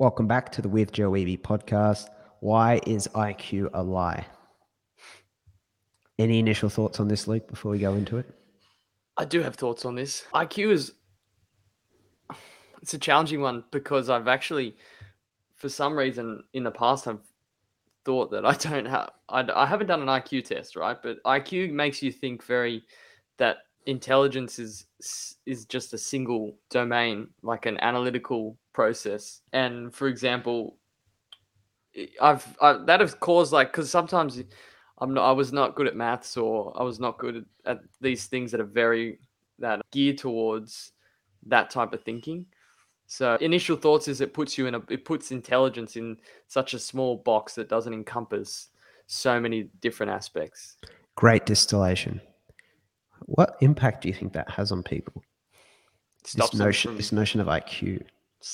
Welcome 0.00 0.26
back 0.26 0.50
to 0.50 0.60
the 0.60 0.68
With 0.68 0.90
Joe 0.90 1.12
Eby 1.12 1.40
podcast. 1.40 2.08
Why 2.40 2.80
is 2.84 3.06
IQ 3.14 3.70
a 3.74 3.80
lie? 3.84 4.26
Any 6.18 6.40
initial 6.40 6.68
thoughts 6.68 6.98
on 6.98 7.06
this, 7.06 7.28
Luke, 7.28 7.46
before 7.46 7.70
we 7.70 7.78
go 7.78 7.94
into 7.94 8.18
it? 8.18 8.26
I 9.16 9.24
do 9.24 9.40
have 9.40 9.54
thoughts 9.54 9.84
on 9.84 9.94
this. 9.94 10.24
IQ 10.34 10.72
is 10.72 10.94
it's 12.82 12.94
a 12.94 12.98
challenging 12.98 13.40
one 13.40 13.62
because 13.70 14.10
I've 14.10 14.26
actually, 14.26 14.74
for 15.54 15.68
some 15.68 15.96
reason, 15.96 16.42
in 16.54 16.64
the 16.64 16.72
past, 16.72 17.06
I've 17.06 17.20
thought 18.04 18.32
that 18.32 18.44
I 18.44 18.54
don't 18.54 18.86
have 18.86 19.12
I, 19.28 19.46
I 19.54 19.64
haven't 19.64 19.86
done 19.86 20.02
an 20.02 20.08
IQ 20.08 20.46
test, 20.46 20.74
right? 20.74 21.00
But 21.00 21.22
IQ 21.22 21.70
makes 21.70 22.02
you 22.02 22.10
think 22.10 22.44
very 22.44 22.82
that 23.36 23.58
intelligence 23.86 24.58
is 24.58 24.86
is 25.46 25.64
just 25.66 25.92
a 25.92 25.98
single 25.98 26.56
domain, 26.70 27.28
like 27.42 27.66
an 27.66 27.78
analytical 27.80 28.56
process. 28.72 29.42
And 29.52 29.94
for 29.94 30.08
example, 30.08 30.76
I've 32.20 32.46
I, 32.60 32.78
that 32.86 33.00
has 33.00 33.14
caused 33.14 33.52
like 33.52 33.72
because 33.72 33.90
sometimes 33.90 34.42
I'm 34.98 35.14
not 35.14 35.28
I 35.28 35.32
was 35.32 35.52
not 35.52 35.74
good 35.74 35.86
at 35.86 35.96
maths 35.96 36.36
or 36.36 36.72
I 36.78 36.82
was 36.82 37.00
not 37.00 37.18
good 37.18 37.36
at, 37.36 37.44
at 37.72 37.80
these 38.00 38.26
things 38.26 38.50
that 38.52 38.60
are 38.60 38.64
very 38.64 39.18
that 39.58 39.82
geared 39.92 40.18
towards 40.18 40.92
that 41.46 41.70
type 41.70 41.92
of 41.92 42.02
thinking. 42.02 42.46
So 43.06 43.36
initial 43.36 43.76
thoughts 43.76 44.08
is 44.08 44.20
it 44.20 44.32
puts 44.32 44.56
you 44.56 44.66
in 44.66 44.74
a 44.74 44.82
it 44.88 45.04
puts 45.04 45.30
intelligence 45.30 45.96
in 45.96 46.16
such 46.48 46.74
a 46.74 46.78
small 46.78 47.18
box 47.18 47.54
that 47.54 47.68
doesn't 47.68 47.92
encompass 47.92 48.70
so 49.06 49.38
many 49.38 49.64
different 49.80 50.10
aspects. 50.10 50.76
Great 51.16 51.46
distillation. 51.46 52.20
What 53.26 53.56
impact 53.60 54.02
do 54.02 54.08
you 54.08 54.14
think 54.14 54.32
that 54.34 54.50
has 54.50 54.70
on 54.72 54.82
people? 54.82 55.22
Stops 56.24 56.50
this 56.52 56.58
notion, 56.60 56.90
from- 56.90 56.96
this 56.96 57.12
notion 57.12 57.40
of 57.40 57.46
IQ. 57.48 58.02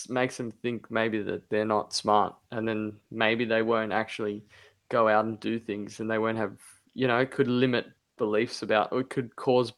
makes 0.08 0.36
them 0.36 0.50
think 0.62 0.88
maybe 0.90 1.20
that 1.22 1.48
they're 1.50 1.64
not 1.64 1.92
smart 1.92 2.34
and 2.52 2.66
then 2.68 2.92
maybe 3.10 3.44
they 3.44 3.60
won't 3.62 3.92
actually 3.92 4.44
go 4.88 5.08
out 5.08 5.24
and 5.24 5.40
do 5.40 5.58
things 5.58 5.98
and 5.98 6.08
they 6.08 6.18
won't 6.18 6.38
have 6.38 6.52
you 6.94 7.08
know 7.08 7.18
it 7.18 7.32
could 7.32 7.48
limit 7.48 7.86
beliefs 8.16 8.62
about 8.62 8.92
or 8.92 9.00
it 9.00 9.10
could 9.10 9.34
cause 9.34 9.72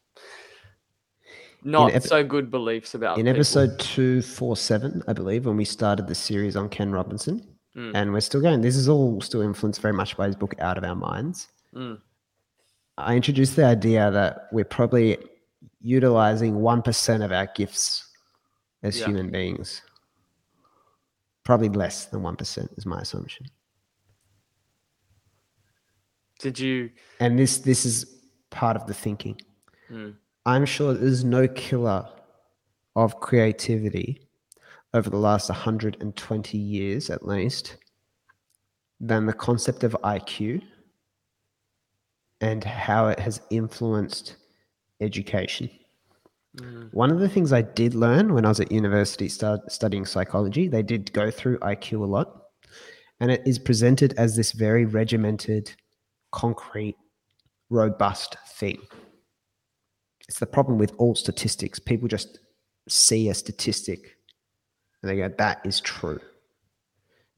not 1.63 2.03
so 2.03 2.23
good 2.23 2.51
beliefs 2.51 2.93
about 2.93 3.17
In 3.17 3.25
people. 3.25 3.37
episode 3.37 3.79
247, 3.79 5.01
I 5.07 5.13
believe, 5.13 5.45
when 5.45 5.55
we 5.57 5.65
started 5.65 6.07
the 6.07 6.15
series 6.15 6.55
on 6.55 6.69
Ken 6.69 6.91
Robinson, 6.91 7.47
Mm. 7.75 7.91
and 7.95 8.13
we're 8.13 8.19
still 8.19 8.41
going, 8.41 8.61
this 8.61 8.75
is 8.75 8.87
all 8.89 9.19
still 9.21 9.41
influenced 9.41 9.81
very 9.81 9.93
much 9.93 10.15
by 10.17 10.27
his 10.27 10.35
book, 10.35 10.53
Out 10.59 10.77
of 10.77 10.83
Our 10.83 10.93
Minds. 10.95 11.47
Mm. 11.73 11.99
I 12.97 13.15
introduced 13.15 13.55
the 13.55 13.65
idea 13.65 14.11
that 14.11 14.47
we're 14.51 14.65
probably 14.65 15.17
utilizing 15.81 16.55
1% 16.55 17.23
of 17.25 17.31
our 17.31 17.47
gifts 17.55 18.07
as 18.83 18.99
Yeah. 18.99 19.07
human 19.07 19.31
beings. 19.31 19.81
Probably 21.43 21.69
less 21.69 22.05
than 22.05 22.21
1% 22.21 22.69
is 22.77 22.85
my 22.85 22.99
assumption. 23.01 23.47
did 26.39 26.59
you 26.59 26.91
And 27.21 27.39
this 27.39 27.59
this 27.59 27.85
is 27.85 28.19
part 28.49 28.75
of 28.75 28.85
the 28.85 28.93
thinking. 28.93 29.39
Mm. 29.89 30.17
I'm 30.45 30.65
sure 30.65 30.93
there's 30.93 31.23
no 31.23 31.47
killer 31.47 32.05
of 32.97 33.21
creativity 33.21 34.27
over 34.93 35.09
the 35.09 35.17
last 35.17 35.47
120 35.49 36.57
years 36.57 37.09
at 37.09 37.25
least 37.25 37.77
than 38.99 39.25
the 39.25 39.31
concept 39.33 39.85
of 39.85 39.95
IQ 40.03 40.61
and 42.43 42.61
how 42.61 43.07
it 43.07 43.19
has 43.19 43.39
influenced 43.51 44.35
education. 44.99 45.69
Mm. 46.57 46.93
One 46.93 47.09
of 47.09 47.19
the 47.19 47.29
things 47.29 47.53
I 47.53 47.61
did 47.61 47.95
learn 47.95 48.33
when 48.33 48.43
I 48.43 48.49
was 48.49 48.59
at 48.59 48.69
university 48.69 49.29
start, 49.29 49.71
studying 49.71 50.05
psychology, 50.05 50.67
they 50.67 50.83
did 50.83 51.13
go 51.13 51.31
through 51.31 51.57
IQ 51.59 52.01
a 52.01 52.05
lot. 52.05 52.41
And 53.21 53.31
it 53.31 53.41
is 53.45 53.57
presented 53.57 54.13
as 54.17 54.35
this 54.35 54.51
very 54.51 54.83
regimented, 54.83 55.73
concrete, 56.33 56.97
robust 57.69 58.35
thing. 58.57 58.79
It's 60.27 60.39
the 60.39 60.45
problem 60.45 60.77
with 60.77 60.93
all 60.97 61.15
statistics. 61.15 61.79
People 61.79 62.09
just 62.09 62.39
see 62.89 63.29
a 63.29 63.33
statistic 63.33 64.17
and 65.01 65.09
they 65.09 65.15
go, 65.15 65.29
that 65.37 65.61
is 65.63 65.79
true. 65.79 66.19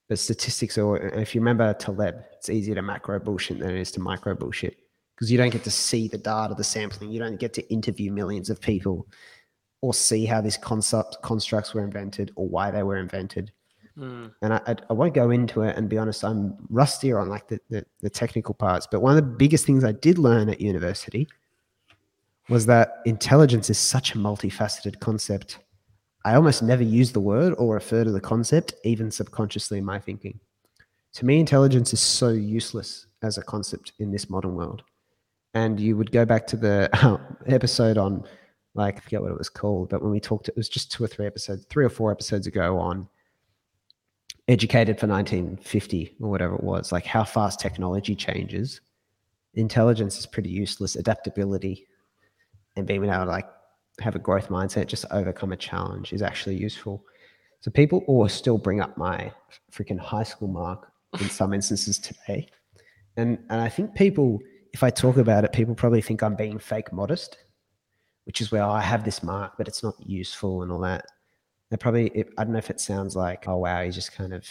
But 0.09 0.18
statistics 0.18 0.80
are, 0.80 0.97
if 0.97 1.35
you 1.35 1.41
remember 1.41 1.75
Taleb, 1.75 2.16
it's 2.38 2.50
easier 2.50 2.74
to 2.74 2.81
macro 2.81 3.19
bullshit 3.19 3.59
than 3.59 3.69
it 3.69 3.80
is 3.80 3.91
to 3.91 4.00
micro 4.00 4.34
bullshit 4.34 4.78
because 5.16 5.31
you 5.31 5.38
don't 5.38 5.52
get 5.52 5.64
to 5.64 5.72
see 5.72 6.08
the 6.08 6.18
data, 6.18 6.53
the 6.56 6.64
sampling. 6.64 7.12
You 7.12 7.20
don't 7.20 7.40
get 7.40 7.53
to 7.53 7.74
interview 7.74 8.12
millions 8.12 8.50
of 8.50 8.59
people 8.59 9.08
or 9.81 9.94
see 9.94 10.26
how 10.26 10.42
these 10.42 10.58
concept 10.58 11.18
constructs 11.22 11.74
were 11.74 11.84
invented 11.84 12.31
or 12.36 12.48
why 12.48 12.72
they 12.72 12.84
were 12.84 12.98
invented. 12.98 13.52
Mm. 13.98 14.34
And 14.42 14.54
I, 14.54 14.62
I, 14.68 14.75
I 14.90 14.94
won't 14.94 15.14
go 15.14 15.30
into 15.30 15.62
it 15.62 15.78
and 15.78 15.88
be 15.88 15.98
honest, 15.98 16.24
I'm 16.24 16.58
rustier 16.70 17.20
on 17.20 17.30
like 17.30 17.48
the, 17.48 17.59
the, 17.70 17.86
the 18.02 18.09
technical 18.09 18.54
parts. 18.54 18.88
But 18.90 19.02
one 19.02 19.18
of 19.18 19.24
the 19.24 19.31
biggest 19.31 19.66
things 19.66 19.84
I 19.84 19.94
did 19.94 20.18
learn 20.18 20.50
at 20.50 20.59
university 20.59 21.28
was 22.50 22.66
that 22.66 23.02
intelligence 23.06 23.70
is 23.70 23.78
such 23.78 24.14
a 24.14 24.18
multifaceted 24.18 25.00
concept. 25.00 25.59
I 26.25 26.36
almost 26.36 26.62
never 26.62 26.84
use 26.84 27.12
the 27.12 27.20
word 27.22 27.54
or 27.58 27.75
refer 27.75 28.04
to 28.04 28.12
the 28.12 28.20
concept, 28.20 28.74
even 28.84 29.12
subconsciously 29.12 29.78
in 29.78 29.86
my 29.86 30.00
thinking. 30.00 30.40
To 31.14 31.25
me, 31.25 31.40
intelligence 31.40 31.94
is 31.94 32.02
so 32.02 32.30
useless 32.30 33.08
as 33.22 33.38
a 33.38 33.44
concept 33.44 33.94
in 34.00 34.12
this 34.12 34.30
modern 34.30 34.56
world. 34.56 34.84
And 35.56 35.80
you 35.80 35.98
would 35.98 36.12
go 36.12 36.26
back 36.26 36.46
to 36.48 36.58
the 36.58 36.90
um, 37.04 37.20
episode 37.48 37.98
on, 37.98 38.24
like, 38.76 38.98
I 38.98 39.00
forget 39.00 39.22
what 39.22 39.32
it 39.32 39.38
was 39.38 39.50
called, 39.50 39.90
but 39.90 40.04
when 40.04 40.12
we 40.12 40.20
talked, 40.20 40.50
it 40.50 40.56
was 40.56 40.70
just 40.70 40.92
two 40.92 41.04
or 41.04 41.08
three 41.08 41.26
episodes, 41.26 41.66
three 41.70 41.86
or 41.86 41.90
four 41.90 42.12
episodes 42.12 42.46
ago 42.46 42.78
on 42.78 43.08
educated 44.48 45.00
for 45.00 45.08
1950 45.08 46.18
or 46.22 46.30
whatever 46.30 46.56
it 46.56 46.64
was, 46.64 46.92
like 46.92 47.06
how 47.06 47.24
fast 47.24 47.60
technology 47.60 48.16
changes. 48.16 48.82
Intelligence 49.56 50.20
is 50.20 50.26
pretty 50.26 50.50
useless. 50.50 50.96
Adaptability 50.96 51.88
and 52.76 52.86
being 52.86 53.06
able 53.06 53.26
to 53.26 53.26
like 53.26 53.48
have 54.02 54.16
a 54.16 54.20
growth 54.20 54.50
mindset 54.50 54.88
just 54.88 55.06
overcome 55.12 55.52
a 55.52 55.58
challenge 55.58 56.14
is 56.14 56.22
actually 56.22 56.56
useful. 56.56 57.04
So 57.62 57.72
people 57.72 58.04
will 58.08 58.30
still 58.30 58.58
bring 58.58 58.82
up 58.82 58.98
my 58.98 59.32
freaking 59.72 59.98
high 59.98 60.24
school 60.24 60.50
mark 60.50 60.92
in 61.20 61.30
some 61.30 61.54
instances 61.54 61.98
today. 61.98 62.50
And 63.18 63.40
and 63.50 63.62
I 63.62 63.70
think 63.70 63.96
people, 63.96 64.40
if 64.75 64.84
I 64.84 64.90
talk 64.90 65.16
about 65.16 65.46
it, 65.46 65.53
people 65.53 65.74
probably 65.74 66.02
think 66.02 66.22
I'm 66.22 66.36
being 66.36 66.59
fake 66.59 66.91
modest, 66.91 67.38
which 68.25 68.41
is 68.41 68.52
where 68.52 68.66
I 68.66 68.81
have 68.81 69.06
this 69.06 69.24
mark, 69.24 69.53
but 69.58 69.69
it's 69.69 69.81
not 69.81 69.96
useful 70.06 70.63
and 70.63 70.69
all 70.72 70.81
that. 70.81 71.06
They 71.69 71.78
probably, 71.78 72.08
it, 72.08 72.34
I 72.38 72.44
don't 72.44 72.52
know 72.52 72.59
if 72.59 72.69
it 72.69 72.81
sounds 72.81 73.16
like, 73.16 73.47
oh 73.47 73.56
wow, 73.56 73.86
he's 73.86 73.96
just 73.96 74.12
kind 74.12 74.34
of, 74.34 74.44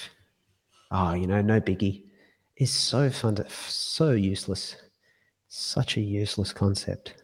oh, 0.91 1.13
you 1.13 1.27
know, 1.27 1.43
no 1.43 1.61
biggie. 1.61 2.05
Is 2.57 2.71
so 2.71 3.11
fun 3.11 3.35
to, 3.35 3.47
so 3.51 4.13
useless, 4.13 4.77
such 5.49 5.99
a 5.99 6.01
useless 6.01 6.55
concept, 6.55 7.23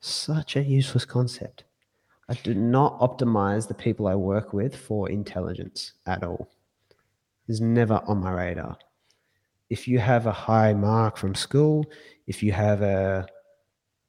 such 0.00 0.56
a 0.56 0.62
useless 0.62 1.06
concept. 1.06 1.64
I 2.28 2.34
do 2.34 2.52
not 2.52 3.00
optimize 3.00 3.68
the 3.68 3.72
people 3.72 4.06
I 4.06 4.16
work 4.16 4.52
with 4.52 4.76
for 4.76 5.08
intelligence 5.08 5.92
at 6.04 6.22
all. 6.22 6.50
Is 7.46 7.62
never 7.62 8.02
on 8.06 8.18
my 8.18 8.32
radar. 8.32 8.76
If 9.70 9.86
you 9.86 9.98
have 9.98 10.26
a 10.26 10.32
high 10.32 10.72
mark 10.74 11.16
from 11.16 11.34
school, 11.34 11.84
if 12.26 12.42
you 12.42 12.52
have 12.52 12.82
a, 12.82 13.26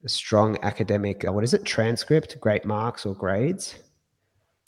a 0.04 0.10
strong 0.10 0.58
academic, 0.62 1.28
uh, 1.28 1.34
what 1.34 1.44
is 1.44 1.54
it, 1.54 1.66
transcript, 1.66 2.40
great 2.40 2.66
marks 2.66 3.06
or 3.06 3.14
grades, 3.14 3.76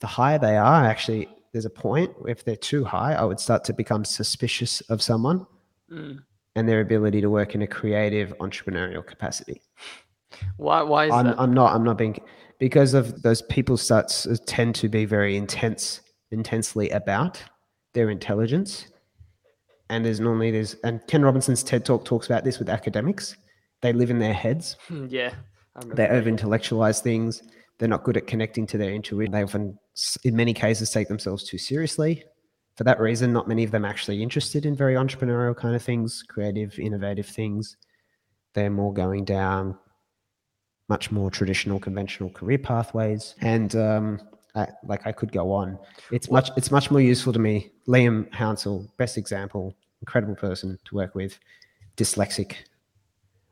the 0.01 0.07
higher 0.07 0.40
they 0.40 0.57
are, 0.57 0.84
actually, 0.84 1.30
there's 1.53 1.66
a 1.66 1.69
point 1.69 2.12
if 2.28 2.44
they're 2.44 2.56
too 2.56 2.84
high, 2.84 3.13
I 3.13 3.24
would 3.24 3.40
start 3.40 3.63
to 3.66 3.74
become 3.74 4.06
suspicious 4.06 4.81
of 4.81 5.01
someone 5.01 5.46
Mm. 5.91 6.19
and 6.56 6.69
their 6.69 6.80
ability 6.80 7.19
to 7.19 7.30
work 7.30 7.53
in 7.53 7.62
a 7.63 7.68
creative 7.68 8.34
entrepreneurial 8.38 9.06
capacity. 9.06 9.62
why 10.56 10.81
why 10.84 11.07
is 11.07 11.12
I'm, 11.12 11.25
that 11.25 11.35
I'm 11.38 11.53
not, 11.53 11.75
I'm 11.75 11.84
not 11.84 11.97
being, 11.97 12.18
because 12.59 12.94
of 12.94 13.24
those 13.24 13.41
people 13.41 13.75
start 13.75 14.07
tend 14.46 14.75
to 14.75 14.88
be 14.88 15.03
very 15.03 15.35
intense, 15.35 16.00
intensely 16.31 16.90
about 16.91 17.44
their 17.94 18.09
intelligence. 18.09 18.88
And 19.91 20.03
there's 20.03 20.19
normally, 20.19 20.49
there's, 20.49 20.75
and 20.83 21.05
Ken 21.07 21.21
Robinson's 21.21 21.61
TED 21.61 21.85
talk 21.85 22.05
talks 22.05 22.25
about 22.25 22.43
this 22.43 22.57
with 22.57 22.69
academics. 22.69 23.35
They 23.81 23.93
live 23.93 24.09
in 24.09 24.17
their 24.19 24.33
heads. 24.33 24.77
Hmm, 24.88 25.05
yeah 25.09 25.33
they 25.88 26.07
over 26.07 26.27
intellectualize 26.29 27.01
things. 27.01 27.41
They're 27.77 27.89
not 27.89 28.03
good 28.03 28.17
at 28.17 28.27
connecting 28.27 28.67
to 28.67 28.77
their 28.77 28.91
intuition. 28.91 29.31
They 29.31 29.43
often, 29.43 29.77
in 30.23 30.35
many 30.35 30.53
cases, 30.53 30.91
take 30.91 31.07
themselves 31.07 31.43
too 31.43 31.57
seriously. 31.57 32.23
For 32.77 32.83
that 32.83 32.99
reason, 32.99 33.33
not 33.33 33.47
many 33.47 33.63
of 33.63 33.71
them 33.71 33.85
actually 33.85 34.21
interested 34.21 34.65
in 34.65 34.75
very 34.75 34.95
entrepreneurial 34.95 35.55
kind 35.55 35.75
of 35.75 35.81
things, 35.81 36.23
creative, 36.27 36.77
innovative 36.79 37.25
things. 37.25 37.77
They're 38.53 38.69
more 38.69 38.93
going 38.93 39.25
down 39.25 39.77
much 40.89 41.11
more 41.11 41.31
traditional, 41.31 41.79
conventional 41.79 42.29
career 42.29 42.57
pathways. 42.57 43.35
And 43.41 43.75
um, 43.75 44.21
I, 44.56 44.68
like 44.83 45.07
I 45.07 45.12
could 45.12 45.31
go 45.31 45.51
on. 45.51 45.80
It's 46.12 46.30
much, 46.30 46.50
it's 46.57 46.71
much 46.71 46.92
more 46.92 47.01
useful 47.01 47.33
to 47.33 47.39
me. 47.39 47.71
Liam 47.88 48.30
Hounsell, 48.31 48.89
best 48.98 49.18
example, 49.18 49.75
incredible 50.01 50.36
person 50.36 50.77
to 50.86 50.95
work 50.95 51.15
with, 51.15 51.39
dyslexic. 51.98 52.56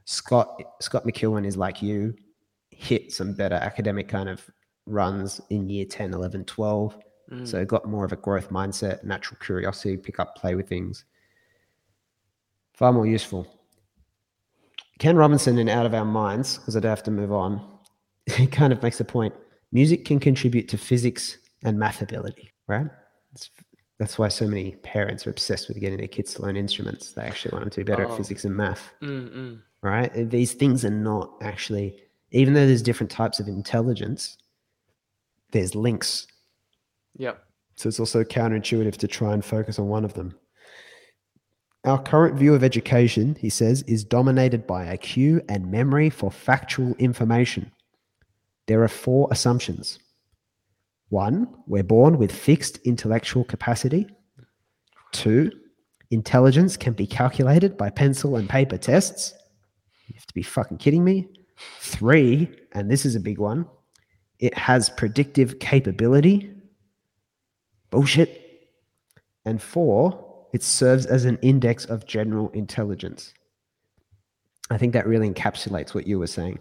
Scott 0.06 0.62
Scott 0.82 1.06
McEwen 1.06 1.46
is 1.46 1.56
like 1.56 1.82
you, 1.82 2.16
hit 2.72 3.14
some 3.14 3.34
better 3.34 3.56
academic 3.56 4.08
kind 4.08 4.28
of 4.28 4.50
runs 4.86 5.40
in 5.50 5.70
year 5.70 5.86
10, 5.86 6.14
11, 6.14 6.46
12, 6.46 6.98
Mm. 7.32 7.48
So 7.48 7.64
got 7.66 7.88
more 7.88 8.06
of 8.06 8.12
a 8.12 8.16
growth 8.16 8.50
mindset, 8.50 9.04
natural 9.04 9.38
curiosity, 9.40 9.98
pick 9.98 10.20
up, 10.20 10.36
play 10.36 10.56
with 10.56 10.68
things. 10.68 11.06
Far 12.74 12.92
more 12.92 13.06
useful. 13.06 13.48
Ken 15.00 15.16
Robinson 15.16 15.58
in 15.60 15.70
Out 15.70 15.86
of 15.86 15.94
Our 15.94 16.06
Minds, 16.06 16.58
because 16.58 16.76
I 16.76 16.80
do 16.80 16.88
have 16.88 17.04
to 17.04 17.12
move 17.12 17.32
on, 17.32 17.62
he 18.26 18.48
kind 18.48 18.74
of 18.74 18.82
makes 18.82 19.00
a 19.00 19.06
point. 19.06 19.34
Music 19.72 20.06
can 20.06 20.20
contribute 20.20 20.68
to 20.70 20.78
physics 20.78 21.38
and 21.64 21.78
math 21.78 22.02
ability, 22.02 22.52
right? 22.68 22.88
It's, 23.34 23.50
that's 24.00 24.18
why 24.18 24.30
so 24.30 24.48
many 24.48 24.72
parents 24.78 25.28
are 25.28 25.30
obsessed 25.30 25.68
with 25.68 25.80
getting 25.80 25.98
their 26.00 26.08
kids 26.08 26.34
to 26.36 26.42
learn 26.42 26.56
instruments. 26.56 27.12
They 27.12 27.24
actually 27.24 27.52
want 27.52 27.66
them 27.66 27.70
to 27.72 27.80
be 27.82 27.84
better 27.84 28.06
Oh. 28.08 28.12
at 28.12 28.18
physics 28.18 28.46
and 28.46 28.56
math, 28.56 28.92
Mm, 29.02 29.30
mm. 29.36 29.62
right? 29.82 30.12
These 30.30 30.54
things 30.54 30.84
are 30.86 30.90
not 30.90 31.34
actually, 31.42 32.00
even 32.32 32.54
though 32.54 32.66
there's 32.66 32.82
different 32.82 33.12
types 33.12 33.40
of 33.40 33.48
intelligence, 33.48 34.38
there's 35.52 35.76
links 35.76 36.28
Yep. 37.18 37.44
so 37.76 37.90
it's 37.90 38.00
also 38.00 38.24
counterintuitive 38.24 38.96
to 38.98 39.08
try 39.08 39.34
and 39.34 39.44
focus 39.44 39.78
on 39.80 39.88
one 39.90 40.06
of 40.06 40.14
them. 40.14 40.34
Our 41.86 42.02
current 42.02 42.38
view 42.38 42.54
of 42.54 42.64
education, 42.64 43.36
he 43.40 43.50
says, 43.50 43.84
is 43.84 44.04
dominated 44.04 44.68
by 44.68 44.86
IQ 44.96 45.44
and 45.50 45.72
memory 45.72 46.10
for 46.10 46.30
factual 46.32 46.94
information. 46.96 47.72
There 48.70 48.84
are 48.84 48.88
four 48.88 49.28
assumptions. 49.32 49.98
One, 51.10 51.48
we're 51.66 51.82
born 51.82 52.20
with 52.20 52.32
fixed 52.32 52.78
intellectual 52.86 53.44
capacity. 53.44 54.06
Two, 55.12 55.52
intelligence 56.12 56.78
can 56.78 56.94
be 56.94 57.08
calculated 57.08 57.78
by 57.78 57.90
pencil 57.90 58.36
and 58.36 58.48
paper 58.48 58.78
tests. 58.78 59.34
You 60.06 60.14
have 60.14 60.28
to 60.28 60.34
be 60.36 60.44
fucking 60.44 60.78
kidding 60.78 61.04
me. 61.04 61.28
Three, 61.80 62.48
and 62.74 62.92
this 62.92 63.08
is 63.08 63.16
a 63.16 63.20
big 63.20 63.40
one, 63.40 63.66
it 64.38 64.56
has 64.56 64.92
predictive 64.92 65.58
capability. 65.58 66.54
Bullshit. 67.90 68.70
And 69.46 69.60
four, 69.60 70.46
it 70.54 70.62
serves 70.62 71.08
as 71.08 71.26
an 71.26 71.40
index 71.42 71.86
of 71.86 72.06
general 72.06 72.50
intelligence. 72.52 73.34
I 74.70 74.78
think 74.78 74.94
that 74.94 75.08
really 75.08 75.28
encapsulates 75.28 75.96
what 75.96 76.06
you 76.06 76.20
were 76.20 76.28
saying. 76.28 76.60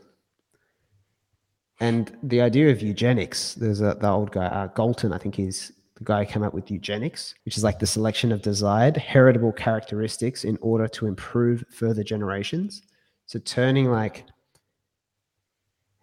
And 1.81 2.17
the 2.23 2.41
idea 2.41 2.71
of 2.71 2.83
eugenics, 2.83 3.55
there's 3.55 3.81
a, 3.81 3.97
the 4.01 4.09
old 4.09 4.33
guy, 4.33 4.47
uh, 4.47 4.67
Galton, 4.69 5.13
I 5.13 5.19
think 5.19 5.37
he's 5.37 5.73
the 5.97 6.05
guy 6.05 6.25
who 6.25 6.33
came 6.33 6.43
up 6.43 6.55
with 6.55 6.71
eugenics, 6.71 7.35
which 7.45 7.57
is 7.57 7.65
like 7.65 7.79
the 7.79 7.87
selection 7.87 8.33
of 8.33 8.43
desired 8.43 8.97
heritable 8.97 9.53
characteristics 9.53 10.45
in 10.45 10.59
order 10.61 10.89
to 10.89 11.07
improve 11.07 11.65
further 11.71 12.03
generations. 12.03 12.83
So 13.27 13.39
turning 13.41 13.91
like 13.91 14.25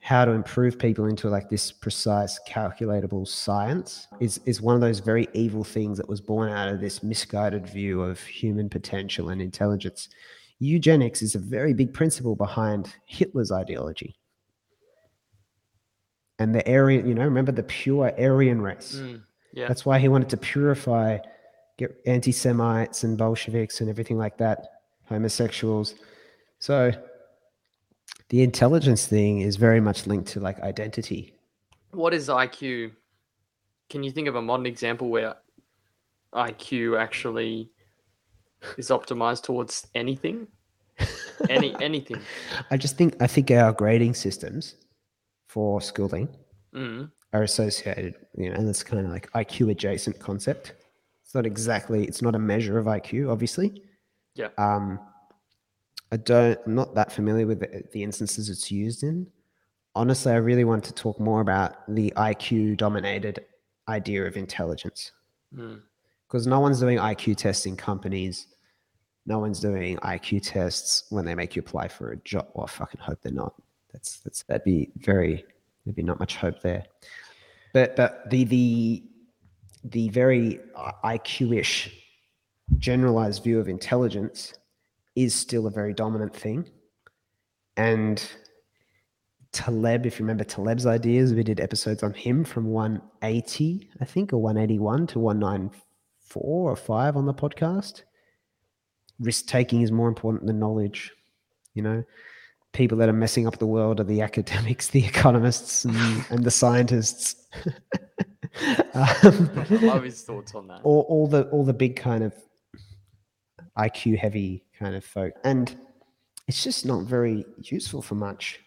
how 0.06 0.24
to 0.24 0.31
improve 0.31 0.77
people 0.77 1.06
into 1.07 1.30
like 1.30 1.50
this 1.50 1.72
precise 1.72 2.39
calculatable 2.48 3.27
science 3.27 4.07
is 4.19 4.39
is 4.45 4.62
one 4.62 4.75
of 4.75 4.81
those 4.81 5.00
very 5.00 5.27
evil 5.33 5.63
things 5.63 5.98
that 5.98 6.07
was 6.07 6.22
born 6.22 6.51
out 6.51 6.69
of 6.69 6.80
this 6.80 7.01
misguided 7.01 7.68
view 7.68 8.04
of 8.04 8.22
human 8.22 8.69
potential 8.69 9.30
and 9.30 9.42
intelligence 9.42 10.10
eugenics 10.60 11.24
is 11.24 11.33
a 11.33 11.39
very 11.39 11.74
big 11.74 11.92
principle 11.92 12.36
behind 12.36 12.94
hitler's 13.07 13.51
ideology 13.51 14.16
and 16.40 16.54
the 16.54 16.68
aryan 16.70 17.08
you 17.08 17.14
know 17.16 17.24
remember 17.24 17.52
the 17.52 17.64
pure 17.64 18.12
aryan 18.18 18.62
race 18.62 18.96
Mm. 18.96 19.22
Yeah. 19.54 19.68
that's 19.70 19.86
why 19.86 20.00
he 20.00 20.10
wanted 20.10 20.30
to 20.32 20.38
purify, 20.38 21.20
get 21.78 21.96
anti 22.06 22.34
Semites 22.34 23.06
and 23.06 23.18
Bolsheviks 23.18 23.80
and 23.80 23.90
everything 23.90 24.18
like 24.18 24.38
that, 24.40 24.68
homosexuals. 25.08 25.96
So 26.60 26.92
the 28.28 28.42
intelligence 28.44 29.08
thing 29.08 29.40
is 29.40 29.56
very 29.56 29.80
much 29.80 30.08
linked 30.08 30.28
to 30.32 30.42
like 30.42 30.60
identity. 30.60 31.36
What 31.92 32.14
is 32.14 32.28
IQ? 32.28 32.92
Can 33.90 34.04
you 34.04 34.12
think 34.12 34.28
of 34.28 34.36
a 34.36 34.42
modern 34.42 34.66
example 34.66 35.08
where 35.10 35.36
IQ 36.34 37.00
actually 37.00 37.70
is 38.78 38.90
optimized 38.90 39.44
towards 39.44 39.88
anything? 39.96 40.48
Any 41.50 41.76
anything? 41.82 42.22
I 42.72 42.78
just 42.78 42.98
think 42.98 43.16
I 43.22 43.28
think 43.28 43.52
our 43.52 43.72
grading 43.74 44.16
systems 44.16 44.76
for 45.56 45.80
schooling 45.80 46.28
Mm. 46.74 47.10
are 47.31 47.44
associated, 47.44 48.16
you 48.36 48.50
know, 48.50 48.56
and 48.57 48.68
it's 48.68 48.84
kind 48.84 49.06
of 49.06 49.10
like 49.10 49.31
IQ 49.31 49.72
adjacent 49.72 50.19
concept. 50.19 50.74
It's 51.24 51.34
not 51.34 51.46
exactly, 51.46 52.04
it's 52.04 52.22
not 52.22 52.36
a 52.36 52.40
measure 52.40 52.78
of 52.78 52.88
IQ, 52.88 53.31
obviously. 53.31 53.81
Yeah. 54.34 54.50
Um, 54.57 55.00
I 56.12 56.18
don't, 56.18 56.60
I'm 56.66 56.75
not 56.75 56.94
that 56.96 57.13
familiar 57.13 57.48
with 57.48 57.62
the, 57.62 57.84
the 57.94 58.04
instances 58.04 58.50
it's 58.50 58.69
used 58.69 59.04
in. 59.04 59.28
Honestly, 59.96 60.34
I 60.34 60.36
really 60.50 60.66
want 60.66 60.84
to 60.84 60.94
talk 60.94 61.18
more 61.22 61.40
about 61.40 61.78
the 61.88 62.12
IQ 62.18 62.75
dominated 62.75 63.46
idea 63.88 64.25
of 64.25 64.36
intelligence 64.36 65.13
Mm. 65.56 65.80
because 66.28 66.46
no 66.48 66.60
one's 66.60 66.81
doing 66.81 66.98
IQ 66.98 67.38
tests 67.38 67.66
in 67.66 67.78
companies. 67.78 68.48
No 69.25 69.40
one's 69.40 69.62
doing 69.62 69.96
IQ 70.00 70.42
tests 70.44 71.06
when 71.10 71.24
they 71.24 71.34
make 71.36 71.56
you 71.56 71.62
apply 71.62 71.88
for 71.88 72.12
a 72.12 72.18
job. 72.18 72.48
Well, 72.54 72.66
I 72.66 72.69
fucking 72.69 73.00
hope 73.00 73.19
they're 73.22 73.31
not. 73.31 73.54
That's 73.96 74.20
that's 74.20 74.44
that'd 74.44 74.66
be 74.66 74.92
very 74.98 75.46
there'd 75.86 75.96
be 75.96 76.04
not 76.04 76.20
much 76.20 76.36
hope 76.36 76.62
there. 76.62 76.84
But 77.74 77.96
but 77.96 78.30
the 78.30 78.44
the 78.44 79.04
the 79.86 80.10
very 80.10 80.60
uh, 80.76 80.92
IQ-ish 81.06 81.96
generalized 82.78 83.44
view 83.44 83.58
of 83.58 83.70
intelligence 83.70 84.54
is 85.16 85.34
still 85.34 85.68
a 85.68 85.72
very 85.72 85.94
dominant 85.94 86.36
thing. 86.36 86.68
And 87.78 88.22
Taleb, 89.54 90.06
if 90.06 90.20
you 90.20 90.26
remember 90.26 90.44
Taleb's 90.44 90.86
ideas, 90.86 91.34
we 91.34 91.44
did 91.44 91.62
episodes 91.62 92.04
on 92.04 92.14
him 92.14 92.44
from 92.44 92.66
180, 92.66 93.90
I 94.02 94.06
think, 94.06 94.34
or 94.34 94.40
181 94.40 95.08
to 95.08 95.20
194 95.20 96.42
or 96.44 96.76
5 96.76 97.16
on 97.16 97.26
the 97.26 97.34
podcast. 97.34 98.04
Risk 99.20 99.46
taking 99.46 99.84
is 99.84 99.92
more 99.92 100.10
important 100.10 100.48
than 100.48 100.60
knowledge. 100.60 101.14
You 101.74 101.84
know, 101.84 102.04
people 102.75 102.98
that 103.00 103.10
are 103.10 103.13
messing 103.13 103.48
up 103.48 103.57
the 103.57 103.66
world 103.66 104.00
are 104.00 104.04
the 104.04 104.22
academics, 104.22 104.88
the 104.98 105.04
economists, 105.06 105.86
and, 105.86 106.25
and 106.30 106.44
the 106.44 106.51
scientists. 106.51 107.36
um, 108.94 109.50
I 109.56 109.66
love 109.81 110.04
his 110.04 110.22
thoughts 110.22 110.54
on 110.54 110.68
that. 110.68 110.81
all, 110.83 111.06
all 111.10 111.27
the 111.27 111.44
all 111.50 111.63
the 111.63 111.74
big 111.74 111.95
kind 111.95 112.24
of 112.24 112.33
IQ 113.77 114.18
heavy 114.18 114.63
kind 114.77 114.95
of 114.95 115.04
folk, 115.04 115.33
and 115.44 115.75
it's 116.48 116.63
just 116.63 116.86
not 116.86 117.04
very 117.04 117.45
useful 117.57 118.01
for 118.01 118.16
much. 118.16 118.60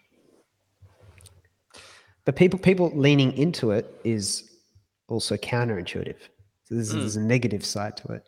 But 2.24 2.36
people 2.36 2.58
people 2.58 2.90
leaning 2.94 3.32
into 3.36 3.70
it 3.70 3.94
is 4.04 4.50
also 5.08 5.36
counterintuitive. 5.36 6.20
So 6.64 6.74
there's, 6.74 6.92
Mm. 6.92 7.00
there's 7.00 7.16
a 7.16 7.22
negative 7.22 7.64
side 7.64 7.96
to 7.98 8.12
it. 8.12 8.24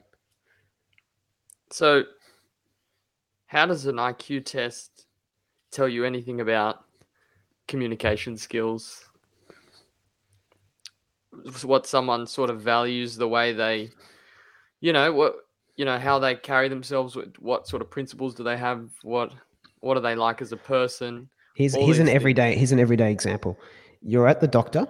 So, 1.71 2.05
how 3.47 3.67
does 3.67 3.85
an 3.85 3.97
IQ 3.97 4.47
test 4.47 5.05
tell 5.71 5.89
you 5.89 6.05
anything 6.05 6.41
about 6.41 6.85
communication 7.69 8.37
skills? 8.37 9.05
What 11.63 11.87
someone 11.87 12.27
sort 12.27 12.51
of 12.51 12.61
values, 12.61 13.17
the 13.17 13.29
way 13.29 13.53
they, 13.53 13.91
you 14.81 14.93
know, 14.93 15.13
what 15.13 15.37
you 15.77 15.87
know, 15.87 15.99
how 15.99 16.19
they 16.19 16.35
carry 16.35 16.69
themselves. 16.69 17.17
What, 17.39 17.67
sort 17.67 17.81
of 17.81 17.91
principles 17.91 18.35
do 18.35 18.43
they 18.43 18.59
have? 18.59 18.91
What 19.03 19.33
what 19.81 19.97
are 19.97 20.01
they 20.01 20.15
like 20.15 20.43
as 20.43 20.53
a 20.53 20.57
person? 20.57 21.31
Here's 21.57 21.75
here's 21.75 21.99
an 21.99 22.07
things. 22.07 22.17
everyday 22.17 22.55
here's 22.55 22.73
an 22.73 22.81
everyday 22.81 23.11
example. 23.11 23.59
You're 24.03 24.29
at 24.29 24.41
the 24.41 24.49
doctor, 24.49 24.87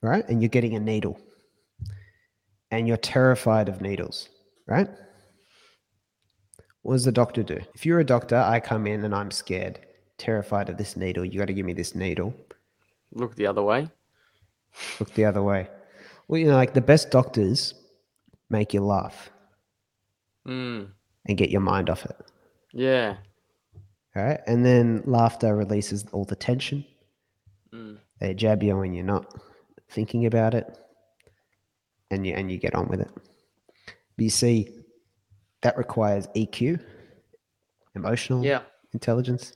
right? 0.00 0.24
And 0.28 0.40
you're 0.40 0.48
getting 0.48 0.74
a 0.74 0.80
needle. 0.80 1.18
And 2.70 2.86
you're 2.86 2.96
terrified 2.96 3.68
of 3.68 3.80
needles, 3.80 4.28
right? 4.66 4.88
What 6.82 6.94
does 6.94 7.04
the 7.04 7.12
doctor 7.12 7.42
do? 7.42 7.58
If 7.74 7.86
you're 7.86 8.00
a 8.00 8.04
doctor, 8.04 8.36
I 8.36 8.60
come 8.60 8.86
in 8.86 9.04
and 9.04 9.14
I'm 9.14 9.30
scared, 9.30 9.78
terrified 10.18 10.68
of 10.68 10.76
this 10.78 10.96
needle. 10.96 11.24
You 11.24 11.38
got 11.38 11.46
to 11.46 11.54
give 11.54 11.66
me 11.66 11.72
this 11.72 11.94
needle. 11.94 12.34
Look 13.12 13.36
the 13.36 13.46
other 13.46 13.62
way. 13.62 13.88
Look 14.98 15.12
the 15.14 15.24
other 15.26 15.42
way. 15.42 15.68
Well, 16.28 16.40
you 16.40 16.46
know, 16.48 16.56
like 16.56 16.74
the 16.74 16.80
best 16.80 17.10
doctors 17.10 17.74
make 18.50 18.74
you 18.74 18.80
laugh 18.82 19.30
Mm, 20.46 20.88
and 21.26 21.38
get 21.38 21.50
your 21.50 21.60
mind 21.60 21.88
off 21.88 22.04
it. 22.04 22.16
yeah. 22.72 23.16
All 24.16 24.24
right. 24.24 24.40
And 24.48 24.66
then 24.66 25.02
laughter 25.06 25.54
releases 25.54 26.04
all 26.12 26.24
the 26.24 26.34
tension. 26.36 26.84
Mm, 27.72 27.98
They 28.18 28.34
jab 28.34 28.62
you 28.62 28.76
when 28.76 28.92
you're 28.92 29.04
not 29.04 29.32
thinking 29.88 30.26
about 30.26 30.54
it, 30.54 30.66
and 32.10 32.26
you 32.26 32.34
and 32.34 32.50
you 32.50 32.58
get 32.58 32.74
on 32.74 32.88
with 32.88 33.00
it. 33.00 33.10
But 34.16 34.24
you 34.24 34.30
see, 34.30 34.68
that 35.62 35.78
requires 35.78 36.26
EQ, 36.36 36.80
emotional 37.94 38.44
yeah. 38.44 38.62
intelligence. 38.92 39.54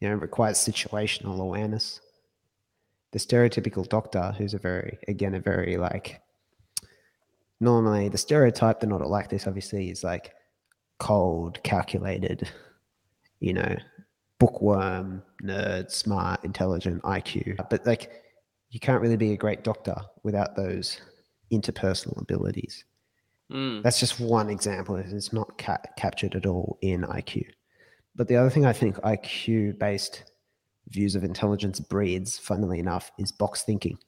You 0.00 0.08
know, 0.08 0.14
it 0.14 0.22
requires 0.22 0.58
situational 0.58 1.40
awareness. 1.40 2.00
The 3.12 3.18
stereotypical 3.18 3.88
doctor, 3.88 4.34
who's 4.36 4.54
a 4.54 4.58
very, 4.58 4.98
again, 5.08 5.34
a 5.34 5.40
very 5.40 5.76
like, 5.76 6.20
normally 7.60 8.08
the 8.08 8.18
stereotype, 8.18 8.80
they're 8.80 8.88
not 8.88 9.06
like 9.08 9.28
this, 9.28 9.46
obviously, 9.46 9.90
is 9.90 10.04
like 10.04 10.34
cold, 10.98 11.62
calculated, 11.62 12.48
you 13.40 13.54
know, 13.54 13.76
bookworm, 14.38 15.22
nerd, 15.42 15.90
smart, 15.90 16.44
intelligent, 16.44 17.02
IQ. 17.02 17.56
But 17.68 17.86
like, 17.86 18.10
you 18.70 18.80
can't 18.80 19.00
really 19.00 19.16
be 19.16 19.32
a 19.32 19.36
great 19.36 19.64
doctor 19.64 19.96
without 20.22 20.54
those 20.54 21.00
interpersonal 21.52 22.20
abilities. 22.20 22.84
Mm. 23.52 23.82
That's 23.82 24.00
just 24.00 24.20
one 24.20 24.50
example. 24.50 24.96
It's 24.96 25.32
not 25.32 25.56
ca- 25.58 25.78
captured 25.96 26.34
at 26.34 26.46
all 26.46 26.78
in 26.82 27.02
IQ. 27.02 27.46
But 28.14 28.28
the 28.28 28.36
other 28.36 28.50
thing 28.50 28.66
I 28.66 28.72
think 28.72 28.96
IQ 28.96 29.78
based 29.78 30.24
views 30.88 31.14
of 31.14 31.24
intelligence 31.24 31.80
breeds, 31.80 32.38
funnily 32.38 32.78
enough, 32.78 33.10
is 33.18 33.32
box 33.32 33.62
thinking, 33.62 33.98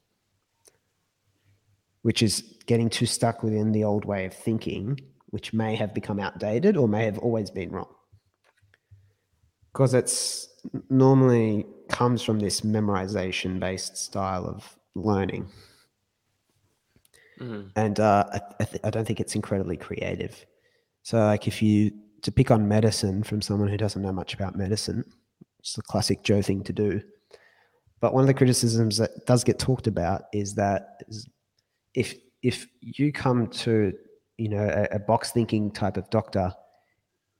which 2.02 2.22
is 2.22 2.58
getting 2.66 2.90
too 2.90 3.06
stuck 3.06 3.42
within 3.42 3.72
the 3.72 3.84
old 3.84 4.04
way 4.04 4.26
of 4.26 4.34
thinking, 4.34 4.98
which 5.26 5.52
may 5.52 5.74
have 5.76 5.94
become 5.94 6.18
outdated 6.18 6.76
or 6.76 6.88
may 6.88 7.04
have 7.04 7.18
always 7.18 7.50
been 7.50 7.70
wrong. 7.70 7.92
Because 9.72 9.94
it's 9.94 10.48
normally 10.88 11.66
comes 11.88 12.22
from 12.22 12.40
this 12.40 12.62
memorization 12.62 13.60
based 13.60 13.96
style 13.96 14.46
of 14.46 14.76
learning. 14.94 15.48
Mm. 17.40 17.70
And 17.76 18.00
uh, 18.00 18.24
I, 18.32 18.40
I, 18.60 18.64
th- 18.64 18.80
I 18.84 18.90
don't 18.90 19.06
think 19.06 19.20
it's 19.20 19.34
incredibly 19.34 19.76
creative. 19.76 20.44
So, 21.02 21.18
like, 21.18 21.46
if 21.48 21.62
you 21.62 21.92
to 22.22 22.30
pick 22.30 22.50
on 22.50 22.68
medicine 22.68 23.22
from 23.22 23.40
someone 23.40 23.68
who 23.68 23.78
doesn't 23.78 24.02
know 24.02 24.12
much 24.12 24.34
about 24.34 24.56
medicine, 24.56 25.04
it's 25.58 25.74
the 25.74 25.82
classic 25.82 26.22
Joe 26.22 26.42
thing 26.42 26.62
to 26.64 26.72
do. 26.72 27.00
But 28.00 28.14
one 28.14 28.22
of 28.22 28.28
the 28.28 28.34
criticisms 28.34 28.96
that 28.98 29.26
does 29.26 29.44
get 29.44 29.58
talked 29.58 29.86
about 29.86 30.22
is 30.32 30.54
that 30.54 31.02
if 31.94 32.14
if 32.42 32.66
you 32.80 33.12
come 33.12 33.46
to 33.46 33.92
you 34.38 34.48
know 34.48 34.64
a, 34.64 34.96
a 34.96 34.98
box 34.98 35.32
thinking 35.32 35.70
type 35.70 35.96
of 35.96 36.08
doctor 36.10 36.52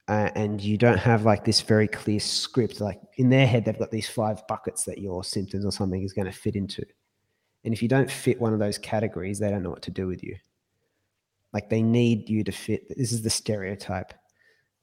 uh, 0.08 0.30
and 0.34 0.60
you 0.60 0.76
don't 0.76 0.98
have 0.98 1.24
like 1.24 1.44
this 1.44 1.60
very 1.60 1.88
clear 1.88 2.20
script, 2.20 2.80
like 2.80 3.00
in 3.16 3.30
their 3.30 3.46
head 3.46 3.64
they've 3.64 3.78
got 3.78 3.90
these 3.90 4.08
five 4.08 4.46
buckets 4.48 4.84
that 4.84 4.98
your 4.98 5.24
symptoms 5.24 5.64
or 5.64 5.72
something 5.72 6.02
is 6.02 6.12
going 6.12 6.26
to 6.26 6.32
fit 6.32 6.56
into, 6.56 6.84
and 7.64 7.74
if 7.74 7.82
you 7.82 7.88
don't 7.88 8.10
fit 8.10 8.40
one 8.40 8.52
of 8.52 8.58
those 8.58 8.78
categories, 8.78 9.38
they 9.38 9.50
don't 9.50 9.62
know 9.62 9.70
what 9.70 9.82
to 9.82 9.90
do 9.90 10.06
with 10.06 10.22
you. 10.22 10.36
Like 11.52 11.68
they 11.68 11.82
need 11.82 12.28
you 12.28 12.44
to 12.44 12.52
fit. 12.52 12.88
This 12.96 13.12
is 13.12 13.22
the 13.22 13.30
stereotype 13.30 14.14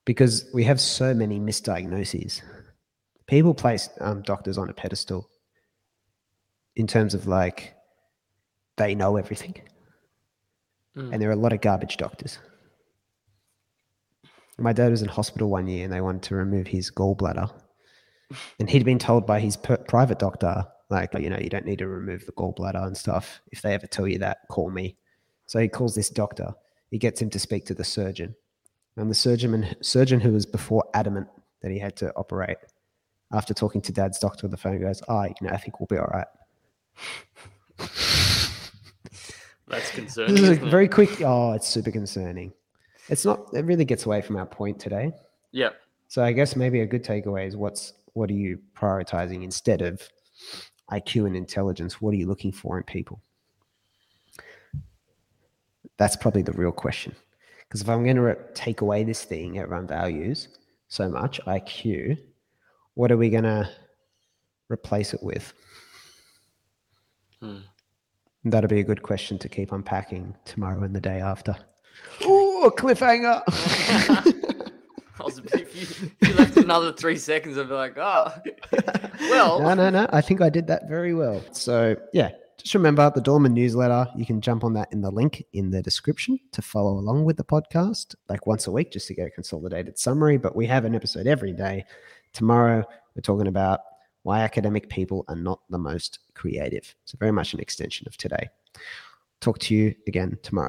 because 0.06 0.50
we 0.54 0.64
have 0.64 0.80
so 0.80 1.14
many 1.14 1.40
misdiagnoses 1.40 2.42
people 3.28 3.54
place 3.54 3.90
um, 4.00 4.22
doctors 4.22 4.58
on 4.58 4.70
a 4.70 4.74
pedestal 4.74 5.30
in 6.78 6.88
terms 6.88 7.14
of 7.14 7.28
like 7.28 7.76
they 8.78 8.96
know 8.96 9.18
everything 9.18 9.56
Mm. 10.96 11.14
and 11.14 11.22
there 11.22 11.30
are 11.30 11.34
a 11.34 11.36
lot 11.36 11.54
of 11.54 11.62
garbage 11.62 11.98
doctors 11.98 12.40
my 14.58 14.74
dad 14.74 14.90
was 14.90 15.04
in 15.04 15.08
hospital 15.08 15.48
one 15.48 15.68
year 15.68 15.84
and 15.84 15.94
they 15.94 16.02
wanted 16.02 16.24
to 16.24 16.36
remove 16.36 16.66
his 16.66 16.90
gallbladder 16.90 17.52
and 18.60 18.68
he'd 18.68 18.84
been 18.86 18.98
told 18.98 19.28
by 19.28 19.40
his 19.40 19.58
per- 19.58 19.78
private 19.78 20.18
doctor 20.18 20.66
like 20.90 21.14
you 21.14 21.30
know 21.30 21.38
you 21.38 21.50
don't 21.50 21.66
need 21.66 21.80
to 21.80 21.88
remove 21.88 22.26
the 22.26 22.32
gallbladder 22.34 22.86
and 22.86 22.96
stuff 22.96 23.42
if 23.52 23.62
they 23.62 23.74
ever 23.74 23.88
tell 23.88 24.08
you 24.08 24.18
that 24.18 24.40
call 24.50 24.70
me 24.70 24.96
so 25.46 25.60
he 25.60 25.68
calls 25.68 25.96
this 25.96 26.10
doctor 26.10 26.54
he 26.92 26.98
gets 26.98 27.22
him 27.22 27.30
to 27.30 27.40
speak 27.40 27.66
to 27.66 27.74
the 27.74 27.84
surgeon 27.84 28.36
and 28.96 29.10
the 29.10 29.16
surgeon 29.16 29.76
surgeon 29.82 30.20
who 30.20 30.32
was 30.32 30.46
before 30.46 30.84
adamant 30.94 31.28
that 31.62 31.72
he 31.72 31.80
had 31.80 31.96
to 31.96 32.14
operate 32.16 32.58
after 33.32 33.54
talking 33.54 33.82
to 33.82 33.92
dad's 33.92 34.20
doctor 34.20 34.48
on 34.48 34.52
the 34.52 34.58
phone 34.58 34.80
goes, 34.80 35.02
Oh, 35.08 35.24
you 35.24 35.34
know, 35.42 35.50
I 35.50 35.58
think 35.58 35.80
we'll 35.80 35.88
be 35.88 35.98
all 35.98 36.08
right. 36.08 36.28
That's 39.68 39.92
concerning. 39.92 40.36
This 40.36 40.44
is 40.44 40.50
a 40.50 40.66
it? 40.66 40.70
very 40.70 40.88
quick 40.88 41.22
oh, 41.22 41.54
it's 41.54 41.68
super 41.68 41.92
concerning. 41.92 42.54
It's 43.10 43.26
not 43.26 43.48
it 43.54 43.66
really 43.66 43.86
gets 43.86 44.06
away 44.06 44.22
from 44.22 44.38
our 44.38 44.46
point 44.46 44.80
today. 44.80 45.12
Yeah. 45.52 45.70
So 46.08 46.24
I 46.24 46.32
guess 46.32 46.56
maybe 46.56 46.82
a 46.82 46.86
good 46.86 47.04
takeaway 47.04 47.48
is 47.48 47.56
what's 47.56 47.94
what 48.14 48.30
are 48.30 48.34
you 48.34 48.60
prioritizing 48.76 49.44
instead 49.44 49.82
of 49.82 50.02
IQ 50.92 51.28
and 51.28 51.36
intelligence? 51.36 52.02
What 52.02 52.14
are 52.14 52.18
you 52.18 52.28
looking 52.28 52.52
for 52.52 52.78
in 52.78 52.84
people? 52.84 53.22
That's 55.98 56.16
probably 56.16 56.44
the 56.44 56.54
real 56.54 56.72
question. 56.72 57.16
Because 57.68 57.82
if 57.82 57.90
I'm 57.90 58.04
going 58.04 58.16
to 58.16 58.38
take 58.54 58.82
away 58.82 59.04
this 59.04 59.24
thing 59.24 59.60
everyone 59.60 59.88
values 59.88 60.48
so 60.88 61.10
much, 61.10 61.42
IQ, 61.48 62.18
what 62.94 63.12
are 63.12 63.18
we 63.18 63.30
going 63.30 63.44
to 63.44 63.70
replace 64.70 65.14
it 65.14 65.22
with? 65.22 65.54
Hmm. 67.42 67.58
That'll 68.46 68.70
be 68.70 68.80
a 68.80 68.84
good 68.84 69.04
question 69.04 69.38
to 69.40 69.50
keep 69.50 69.72
unpacking 69.72 70.36
tomorrow 70.46 70.84
and 70.84 70.96
the 70.96 71.02
day 71.02 71.20
after. 71.20 71.56
Ooh, 72.24 72.72
cliffhanger. 72.78 73.44
I 75.20 75.24
was, 75.24 75.40
if, 75.40 75.76
you, 75.76 75.82
if 75.82 76.02
you 76.02 76.10
left 76.12 76.17
another 76.68 76.92
three 76.92 77.18
seconds, 77.18 77.58
I'd 77.58 77.70
be 77.70 77.74
like, 77.74 77.98
oh, 77.98 78.30
well, 79.22 79.62
no, 79.62 79.74
no, 79.74 79.90
no. 79.90 80.08
I 80.12 80.20
think 80.20 80.42
I 80.42 80.50
did 80.50 80.68
that 80.68 80.90
very 80.90 81.14
well. 81.14 81.42
So, 81.54 81.96
yeah, 82.12 82.32
just 82.58 82.74
remember 82.74 83.10
the 83.16 83.22
Dorman 83.22 83.54
newsletter. 83.54 84.06
You 84.18 84.26
can 84.26 84.42
jump 84.42 84.66
on 84.66 84.74
that 84.74 84.92
in 84.92 85.00
the 85.00 85.10
link 85.10 85.46
in 85.54 85.72
the 85.72 85.82
description 85.82 86.38
to 86.52 86.62
follow 86.62 87.00
along 87.00 87.24
with 87.24 87.38
the 87.38 87.46
podcast, 87.46 88.16
like 88.28 88.46
once 88.46 88.68
a 88.68 88.72
week, 88.72 88.92
just 88.92 89.08
to 89.08 89.14
get 89.14 89.28
a 89.28 89.30
consolidated 89.30 89.98
summary. 89.98 90.38
But 90.38 90.58
we 90.58 90.66
have 90.66 90.84
an 90.84 90.94
episode 90.94 91.26
every 91.26 91.54
day. 91.54 91.86
Tomorrow, 92.34 92.84
we're 93.16 93.22
talking 93.22 93.48
about 93.48 93.80
why 94.24 94.42
academic 94.42 94.90
people 94.90 95.24
are 95.30 95.38
not 95.38 95.62
the 95.70 95.78
most 95.78 96.20
creative. 96.34 96.94
So, 97.06 97.18
very 97.18 97.32
much 97.32 97.54
an 97.54 97.62
extension 97.62 98.08
of 98.08 98.18
today. 98.18 98.50
Talk 99.40 99.60
to 99.60 99.76
you 99.76 99.96
again 100.06 100.38
tomorrow. 100.44 100.66